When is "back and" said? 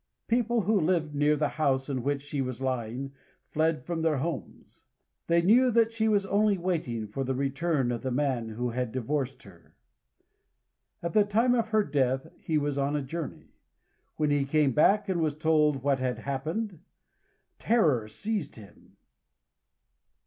14.71-15.21